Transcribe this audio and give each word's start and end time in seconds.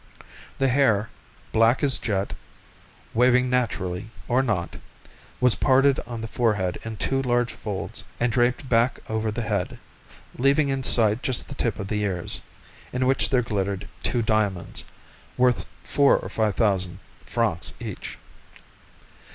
The 0.57 0.67
hair, 0.69 1.11
black 1.51 1.83
as 1.83 1.99
jet, 1.99 2.33
waving 3.13 3.51
naturally 3.51 4.09
or 4.27 4.41
not, 4.41 4.77
was 5.39 5.53
parted 5.53 5.99
on 6.07 6.21
the 6.21 6.27
forehead 6.27 6.79
in 6.83 6.97
two 6.97 7.21
large 7.21 7.53
folds 7.53 8.03
and 8.19 8.31
draped 8.31 8.67
back 8.67 8.97
over 9.09 9.29
the 9.29 9.43
head, 9.43 9.77
leaving 10.39 10.69
in 10.69 10.81
sight 10.81 11.21
just 11.21 11.49
the 11.49 11.53
tip 11.53 11.77
of 11.77 11.87
the 11.87 12.01
ears, 12.01 12.41
in 12.91 13.05
which 13.05 13.29
there 13.29 13.43
glittered 13.43 13.87
two 14.01 14.23
diamonds, 14.23 14.83
worth 15.37 15.67
four 15.83 16.17
to 16.17 16.29
five 16.29 16.55
thousand 16.55 16.97
francs 17.27 17.75
each. 17.79 18.17